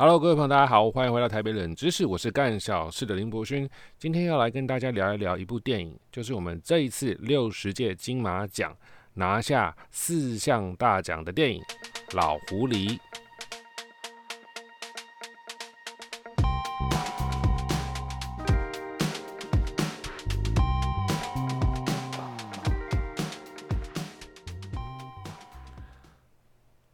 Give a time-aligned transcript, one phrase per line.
[0.00, 3.68] Hello，各位朋友，大家好，欢迎回到台北冷知识，我是干小事的林博勋。
[3.98, 8.74] 今天要来跟大家聊一聊一部电影，就是我们这一次六十届金马奖
[9.12, 11.60] 拿下四项大奖的电影
[12.16, 12.96] 《老狐狸》。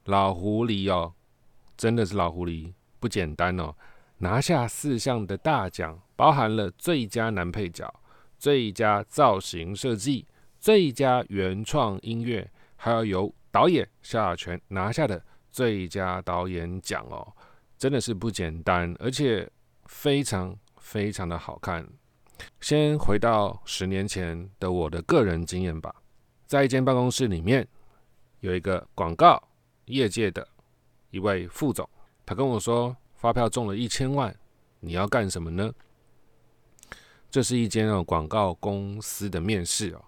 [0.07, 1.14] 老狐狸哦，
[1.77, 2.73] 真的是老狐狸。
[2.98, 3.74] 不简单哦，
[4.18, 7.92] 拿下四项的大奖，包含了最佳男配角、
[8.38, 10.27] 最佳造型设计、
[10.59, 17.32] 最佳原创音乐，还要由导演萧亚全拿下的最佳导演奖哦，
[17.78, 19.51] 真的是不简单，而且
[19.84, 21.87] 非常非常的好看。
[22.60, 25.95] 先回到十年前的我的个人经验吧，
[26.46, 27.66] 在一间办公室里面，
[28.40, 29.42] 有一个广告
[29.87, 30.46] 业界的
[31.10, 31.88] 一位副总。
[32.27, 34.37] 他跟我说，发票中了一千万，
[34.80, 35.73] 你要干什么呢？
[37.30, 40.05] 这是一间广告公司的面试哦。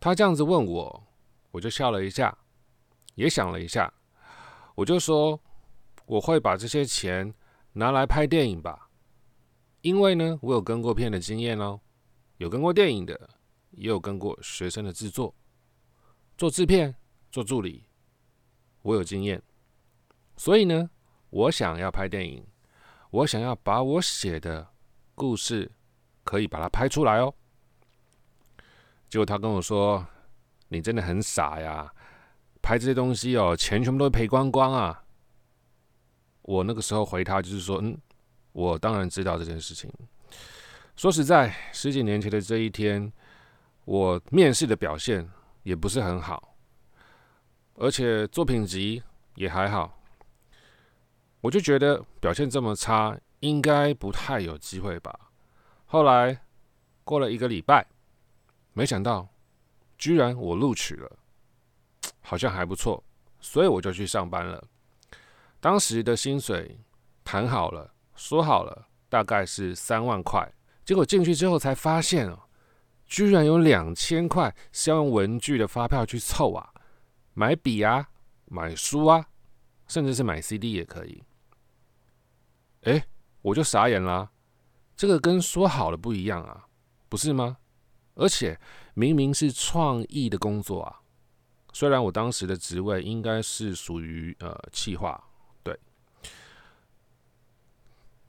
[0.00, 1.06] 他这样子问我，
[1.52, 2.36] 我就笑了一下，
[3.14, 3.94] 也想了一下，
[4.74, 5.40] 我就说
[6.06, 7.32] 我会把这些钱
[7.74, 8.90] 拿来拍电影吧，
[9.82, 11.80] 因为呢，我有跟过片的经验哦，
[12.38, 13.30] 有跟过电影的，
[13.70, 15.32] 也有跟过学生的制作，
[16.36, 16.92] 做制片、
[17.30, 17.84] 做助理，
[18.82, 19.40] 我有经验，
[20.36, 20.90] 所以呢。
[21.34, 22.46] 我想要拍电影，
[23.10, 24.64] 我想要把我写的
[25.16, 25.68] 故事
[26.22, 27.34] 可以把它拍出来哦。
[29.08, 30.06] 结果他跟我说
[30.70, 31.92] ：“你真的很傻呀，
[32.62, 35.02] 拍这些东西哦，钱全部都赔光光啊。”
[36.42, 37.98] 我那个时候回他就是说：“嗯，
[38.52, 39.92] 我当然知道这件事情。
[40.94, 43.12] 说实在，十几年前的这一天，
[43.86, 45.28] 我面试的表现
[45.64, 46.56] 也不是很好，
[47.74, 49.02] 而且作品集
[49.34, 49.98] 也还好。”
[51.44, 55.30] 我就觉得表现这么差，应该不太有机会吧。
[55.84, 56.40] 后来
[57.04, 57.86] 过了一个礼拜，
[58.72, 59.28] 没想到
[59.98, 61.18] 居然我录取了，
[62.22, 63.04] 好像还不错，
[63.40, 64.64] 所以我就去上班了。
[65.60, 66.80] 当时的薪水
[67.22, 70.50] 谈好了，说好了，大概是三万块。
[70.82, 72.38] 结果进去之后才发现哦，
[73.04, 76.72] 居然有两千块是要用文具的发票去凑啊，
[77.34, 78.08] 买笔啊，
[78.46, 79.26] 买书啊，
[79.86, 81.22] 甚至是买 CD 也可以。
[82.84, 83.04] 哎，
[83.42, 84.30] 我就傻眼啦！
[84.96, 86.66] 这个跟说好了不一样啊，
[87.08, 87.56] 不是吗？
[88.14, 88.58] 而且
[88.94, 91.00] 明明是创意的工作啊，
[91.72, 95.22] 虽然我当时的职位应该是属于呃企划，
[95.62, 95.76] 对，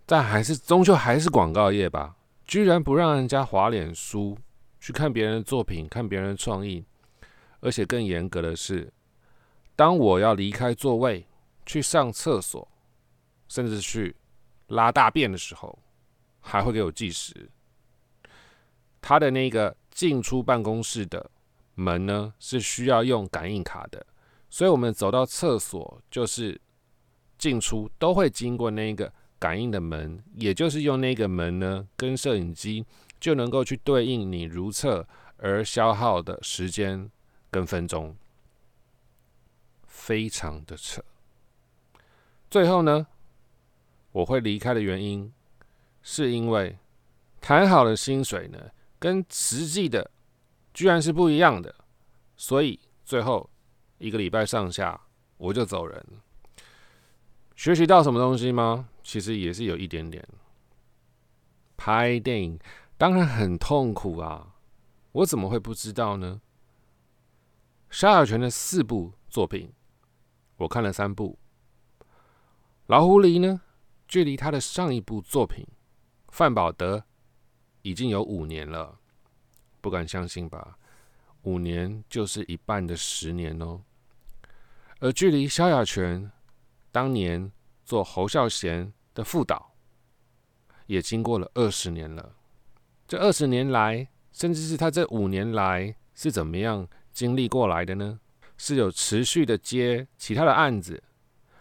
[0.06, 2.16] 但还是终究还是广告业吧。
[2.46, 4.38] 居然不让人家滑脸书
[4.80, 6.86] 去看别人的作品，看别人的创意，
[7.60, 8.92] 而且更严格的是，
[9.76, 11.28] 当我要离开座位
[11.66, 12.68] 去上厕所，
[13.50, 14.16] 甚至去。
[14.68, 15.78] 拉大便的时候，
[16.42, 17.50] 还会给我计时。
[19.02, 21.30] 他的那个进出办公室的
[21.76, 24.06] 门呢，是需要用感应卡的，
[24.50, 26.59] 所以我们走到厕所就是
[27.38, 32.84] 进出都会经过那个感应的门，也就是用那个门呢，跟摄影机
[33.20, 37.12] 就能够去对应你如厕而消耗的时间
[37.52, 38.16] 跟分钟，
[39.86, 41.03] 非常的扯。
[42.50, 43.06] 最后呢？
[44.16, 45.30] 我会离开的原因，
[46.02, 46.78] 是因为
[47.42, 48.58] 谈好的薪水呢，
[48.98, 50.09] 跟实际的
[50.74, 51.76] 居然是不一样的，
[52.38, 53.50] 所以最后
[53.98, 55.02] 一个礼拜上下
[55.36, 56.02] 我就走人。
[57.58, 58.88] 学习到什么东西吗？
[59.03, 60.26] 其实也是有一点点。
[61.76, 62.58] 拍电影
[62.97, 64.56] 当然很痛苦啊，
[65.12, 66.40] 我怎么会不知道呢？
[67.90, 69.74] 萧亚全的四部作品，
[70.56, 71.38] 我看了三部，
[72.86, 73.59] 老狐狸呢？
[74.08, 75.66] 距离他的上一部作品
[76.30, 76.98] 《范宝德》
[77.82, 79.00] 已经有五年了，
[79.82, 80.78] 不敢相信吧？
[81.44, 83.82] 五年就是一半的十年哦。
[85.00, 86.32] 而距离萧亚全
[86.92, 87.52] 当年
[87.84, 89.74] 做侯孝贤的副导，
[90.88, 92.35] 也经过了二十年了。
[93.08, 98.20] 这二十年来，甚至是他这五年来是怎么样经历过来的呢？
[98.58, 101.03] 是有持续的接其他的案子，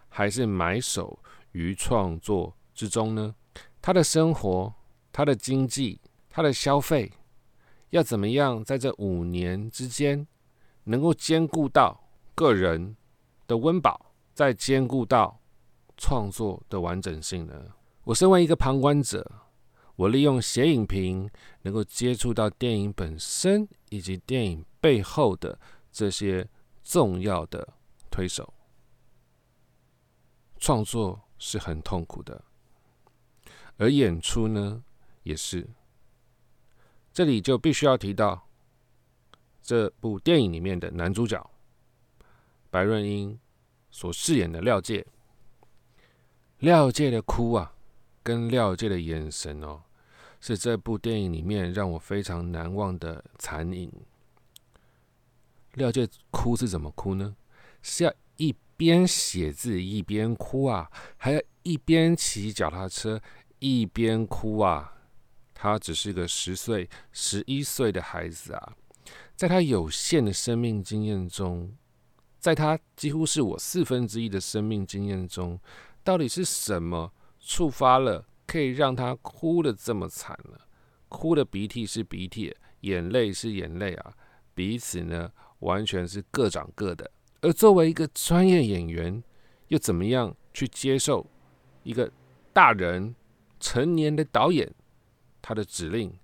[0.09, 1.19] 还是埋首？
[1.55, 3.33] 于创作之中呢，
[3.81, 4.75] 他的生活、
[5.12, 7.12] 他的经济、他的消费，
[7.91, 10.27] 要怎么样在这五年之间
[10.83, 12.97] 能够兼顾到个人
[13.47, 15.39] 的温饱，再兼顾到
[15.97, 17.55] 创作的完整性呢？
[18.03, 19.31] 我身为一个旁观者，
[19.95, 21.31] 我利用写影评
[21.62, 25.56] 能够接触到电影本身以及电影背后的
[25.93, 26.49] 这些
[26.83, 27.75] 重要的
[28.11, 28.53] 推手
[30.59, 31.21] 创作。
[31.46, 32.43] 是很痛苦的，
[33.76, 34.82] 而演出呢
[35.25, 35.69] 也是。
[37.12, 38.49] 这里就必须要提到
[39.61, 41.50] 这部电影里面的男主角
[42.70, 43.38] 白润英
[43.91, 45.06] 所饰演的廖介。
[46.61, 47.75] 廖介的哭啊，
[48.23, 49.82] 跟廖介的眼神哦，
[50.41, 53.93] 是这部电影里面让我非常难忘的残影。
[55.75, 57.37] 廖介哭是怎么哭呢？
[57.82, 63.21] 是要一边写字一边哭啊，还要一边骑脚踏车
[63.59, 64.93] 一边哭啊。
[65.55, 68.76] 他只是个十岁、十一岁的孩子啊，
[69.35, 71.75] 在他有限的生命经验中，
[72.38, 75.59] 在他几乎是我四分之一的生命经验中。
[76.03, 77.11] 到底是什么
[77.41, 80.59] 触发了，可以让他哭的这么惨呢？
[81.09, 84.12] 哭的鼻涕是鼻涕，眼泪是眼泪啊，
[84.55, 85.31] 彼此呢
[85.61, 87.11] 完全是各长各的。
[87.44, 89.23] 而作为一个专业演员，
[89.69, 91.26] 又怎么样去接受
[91.82, 92.11] 一个
[92.55, 93.14] 大人、
[93.61, 94.75] 成年的导演
[95.43, 96.19] 他的指令，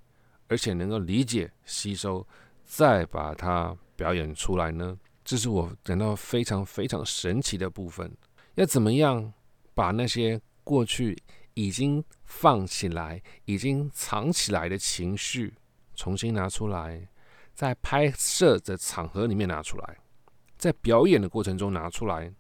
[0.49, 2.27] 而且能够理解、吸收，
[2.65, 4.99] 再把它表演出来呢？
[5.23, 8.11] 这是我感到非常非常神奇的部分。
[8.55, 9.35] 要怎么样？
[9.75, 11.17] 把那些过去
[11.53, 15.53] 已经放起来、已经藏起来的情绪
[15.95, 17.07] 重新拿出来，
[17.55, 19.99] 在拍摄的场合里面拿出来，
[20.61, 22.31] 在表演的过程中拿出来，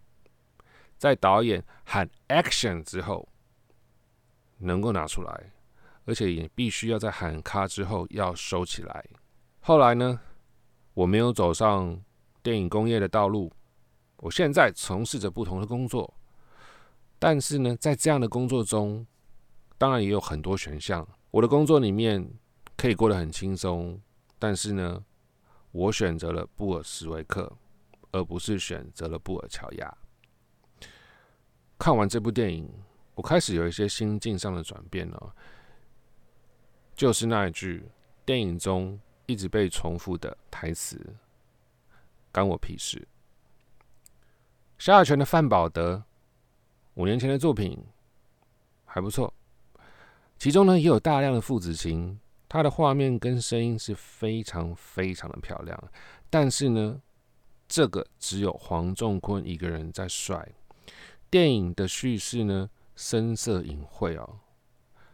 [0.99, 3.27] 在导演喊 “action” 之后
[4.59, 5.53] 能够拿出来，
[6.05, 9.07] 而且也必须要在喊“卡”之后要收起来。
[9.61, 10.21] 后来呢，
[10.93, 11.99] 我没有走上
[12.43, 13.51] 电影工业的道路，
[14.19, 16.13] 我现在从事着不同的工作。
[17.19, 19.07] 但是呢，在这样的工作中，
[19.79, 21.09] 当然也有很多选项。
[21.31, 22.31] 我的工作里面
[22.77, 23.99] 可以过得很轻松，
[24.39, 25.03] 但是呢，
[25.73, 27.51] 我选择了布尔什维克，
[28.13, 29.97] 而不是选择了布尔乔亚。
[31.79, 32.71] 看完这部电影，
[33.15, 35.35] 我开始有一些心境上的转变了，
[36.95, 37.89] 就是那一句
[38.25, 41.15] 电影中一直被重复的台词
[42.33, 43.07] ：“干我屁事。”
[44.79, 46.03] 萧亚全的范宝德。
[46.95, 47.83] 五年前的作品
[48.85, 49.33] 还不错，
[50.39, 52.19] 其中呢也有大量的父子情，
[52.49, 55.83] 他的画面跟声音是非常非常的漂亮。
[56.29, 57.01] 但是呢，
[57.71, 60.47] 这个只有黄仲坤一个人在帅。
[61.31, 64.41] 电影的叙事呢深色隐晦哦。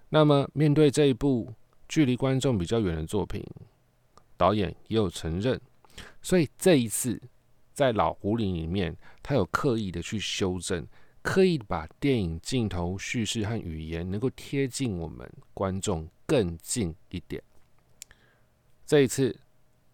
[0.09, 1.53] 那么面对这一部
[1.87, 3.45] 距离观众比较远的作品，
[4.39, 5.61] 导演也有承认，
[6.23, 7.21] 所以这一次
[7.75, 10.87] 在《老狐狸》里面，他有刻意的去修正。
[11.21, 17.43] 刻意把电影镜头、叙事和语言能够贴近我们观众更近一点。
[18.87, 19.37] 这一次，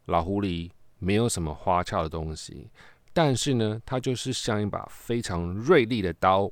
[0.05, 0.71] 老狐狸
[1.03, 2.71] 没有什么花俏的东西，
[3.13, 6.49] 但是呢，它就是像一把非常锐利的刀，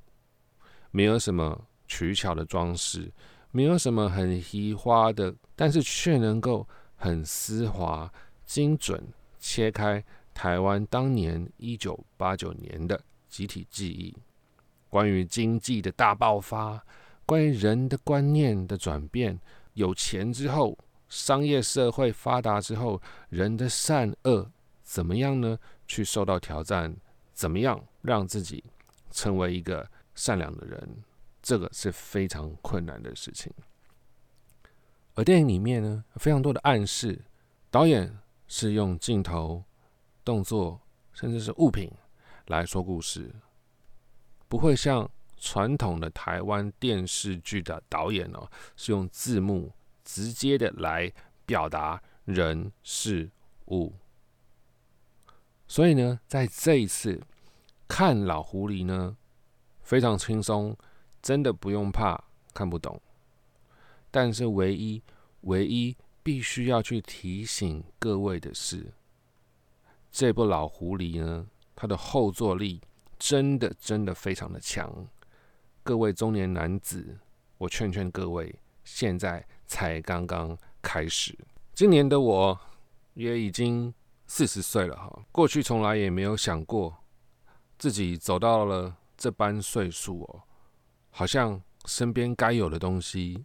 [0.90, 3.12] 没有什么取巧的装饰，
[3.52, 6.66] 没有什么很奇花的，但是却能够
[6.96, 8.12] 很丝滑、
[8.44, 9.00] 精准
[9.38, 10.04] 切开
[10.34, 14.12] 台湾当年一九八九年的集体记忆。
[14.88, 16.84] 关于经济的大爆发，
[17.24, 19.38] 关于人的观念的转变，
[19.74, 20.76] 有钱之后，
[21.10, 24.50] 商业社会发达之后，人的善恶
[24.82, 25.58] 怎么样呢？
[25.86, 26.96] 去受到挑战，
[27.34, 28.64] 怎么样让自己
[29.10, 31.02] 成为一个善良的人？
[31.42, 33.52] 这个是非常困难的事情。
[35.14, 37.20] 而电影里面呢，非常多的暗示，
[37.70, 39.64] 导演是用镜头、
[40.24, 40.80] 动作，
[41.12, 41.90] 甚至是物品
[42.46, 43.34] 来说故事。
[44.48, 49.72] 不会像传统的台湾电视剧的导演哦，是用字幕
[50.04, 51.12] 直接的来
[51.44, 53.30] 表达人事
[53.66, 53.94] 物。
[55.66, 57.20] 所以呢，在这一次
[57.86, 59.16] 看老狐狸呢，
[59.82, 60.76] 非常轻松，
[61.22, 63.00] 真的不用怕看不懂。
[64.10, 65.02] 但是唯一
[65.42, 68.92] 唯一必须要去提醒各位的是，
[70.10, 72.80] 这部老狐狸呢，它的后坐力。
[73.22, 75.06] 真的真的非常的强，
[75.82, 77.18] 各位中年男子，
[77.58, 81.38] 我劝劝各位，现在才刚刚开始。
[81.72, 82.60] 今年的我
[83.14, 83.94] 也已经
[84.26, 86.92] 四十岁了哈，过去从来也没有想过
[87.78, 90.42] 自己走到了这般岁数哦，
[91.10, 93.44] 好像身边该有的东西，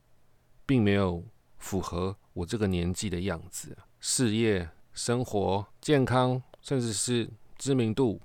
[0.65, 1.24] 并没有
[1.60, 8.20] 符合我这个年纪的样子，事业、生活、健康，甚至是知名度。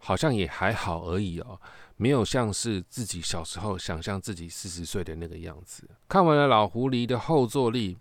[0.00, 1.60] 好像也还好而已哦，
[1.98, 5.82] 没有像是自己小时候想象自己四十岁的那个样子。
[6.08, 7.98] 看完了老狐狸的后坐力，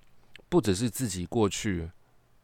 [0.47, 1.89] 不只是自己过去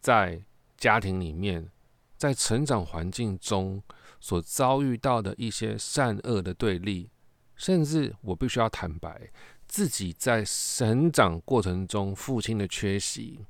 [0.02, 0.42] 在
[0.76, 1.70] 家庭里面、
[2.18, 3.82] 在成长环境中
[4.20, 7.10] 所遭遇到的一些善恶的对立，
[7.56, 9.30] 甚至我必须要坦白，
[9.68, 13.46] 自己在成长过程中父亲的缺席。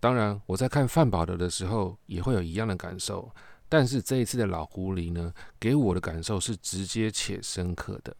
[0.00, 3.30] 当然，我在看范宝德的时候也会有一样的感受，
[3.68, 8.16] 但是这一次的老狐狸呢，给我的感受是直接且深刻的。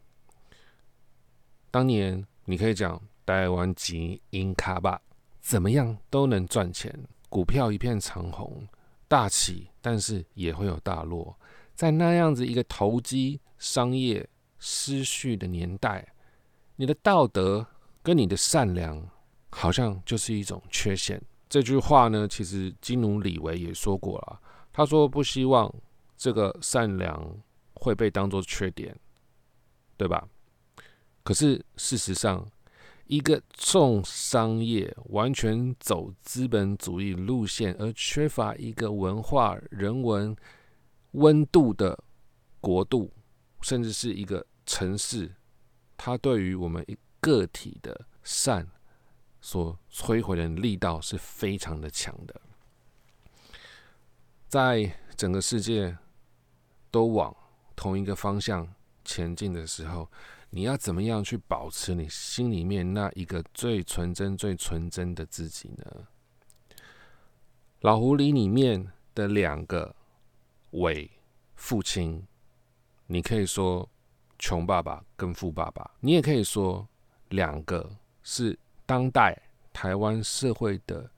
[1.71, 5.01] 当年你可以讲台湾籍英卡吧，
[5.41, 6.93] 怎么样都能赚钱，
[7.29, 8.67] 股票一片长虹，
[9.07, 11.39] 大起，但是也会有大落。
[11.75, 16.15] 在那样子一个投机商业失序的年代，
[16.77, 17.67] 你的道德
[18.03, 19.09] 跟你的善良，
[19.51, 21.23] 好像就是一种缺陷。
[21.49, 24.41] 这句话呢，其实金奴李维也说过了。
[24.77, 25.75] 他说不希望
[26.19, 27.35] 这个善良
[27.77, 28.95] 会被当作缺点，
[29.97, 30.29] 对吧？
[31.23, 32.47] 可是事实上，
[33.07, 40.37] 一个重商业、完全走资本主义路线，而缺乏一个文化人文
[41.13, 41.99] 温度的
[42.61, 43.11] 国度，
[43.63, 45.35] 甚至是一个城市，
[45.97, 48.69] 它对于我们一个体的善。
[49.41, 52.39] 所摧毁的力道是非常的强的，
[54.49, 55.97] 在整个世界
[56.91, 57.35] 都往
[57.75, 58.67] 同一个方向
[59.05, 60.11] 前进的时候，
[60.51, 66.07] 你要怎么样去保持你心里面那一个最纯真、最纯真的自己呢？
[67.81, 69.95] 老狐狸里面的两个
[70.73, 71.11] 伪
[71.55, 72.27] 父亲，
[73.07, 73.89] 你可以说
[74.39, 76.89] 穷爸爸跟富爸爸，你也可以说
[77.29, 77.91] 两个
[78.23, 78.59] 是。
[78.89, 79.37] 当代
[79.73, 81.11] 台湾社会的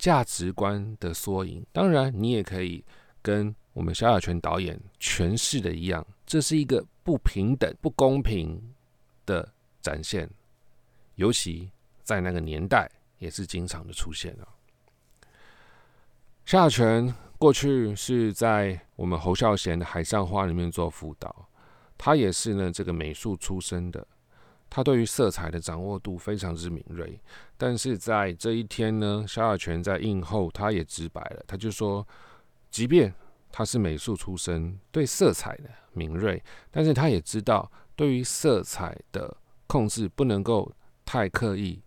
[0.00, 2.82] 价值观的缩影，当然你也可以
[3.20, 8.74] 跟我们萧亚全导演诠释的一样，这是一个不平等、不公平
[9.26, 9.46] 的
[9.82, 10.28] 展现，
[11.16, 11.70] 尤其
[12.02, 14.48] 在那个年代也是经常的出现啊。
[16.46, 21.46] 萧亚全过去是在我们侯孝贤的《海上花》里面做辅导，
[21.98, 24.06] 他也是呢这个美术出身的。
[24.70, 27.20] 他对于色彩的掌握度非常之敏锐，
[27.58, 32.06] 但是在这一天呢，萧亚全在映后，他也直白了，他就说，
[32.70, 33.12] 即便
[33.50, 39.36] 他是美术出身，对色彩的敏锐，但是他也知道，对于色彩的
[39.66, 40.72] 控制不能够
[41.04, 41.82] 太刻意。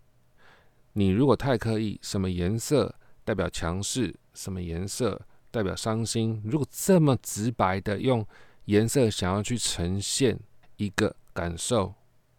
[0.92, 8.24] 你如果太刻意，什么颜色代表强势，什么颜色代表伤心，如果这么直白的用
[8.66, 10.38] 颜色想要去呈现
[10.76, 11.94] 一个感受。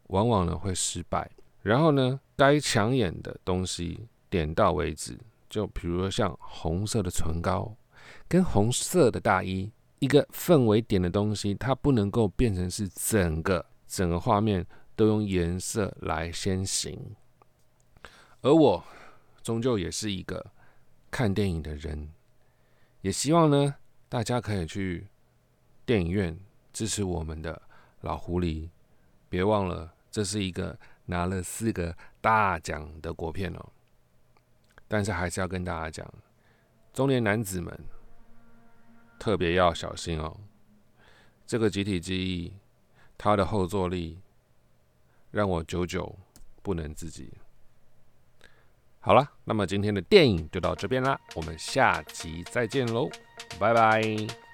[0.08, 1.30] 往往呢会失败，
[1.62, 5.18] 然后呢，该抢眼的东西点到为止。
[5.50, 7.74] 就比如说像红色的唇膏
[8.28, 17.16] 跟红色的大衣，一个氛围点的东西，它不能够变成是整个整个画面都用颜色来先行。
[18.42, 18.84] 而我
[19.42, 20.46] 终究也是一个
[21.10, 22.10] 看电影的人，
[23.02, 23.76] 也希望呢
[24.10, 25.08] 大家可以去
[25.86, 26.38] 电影院
[26.74, 27.62] 支持我们的
[28.02, 28.70] 老狐狸，
[29.30, 29.95] 别忘了。
[30.16, 33.70] 这是一个拿了四个大奖的国片哦，
[34.88, 36.10] 但是还是要跟大家讲，
[36.94, 37.78] 中年男子们
[39.20, 40.34] 特别要小心哦。
[41.46, 42.54] 这个集体记忆，
[43.18, 44.22] 它的后坐力
[45.32, 46.18] 让我久久
[46.62, 47.34] 不能自己。
[49.02, 53.10] 好了，那么今天的电影就到这边啦，我们下集再见喽，
[53.60, 54.45] 拜拜。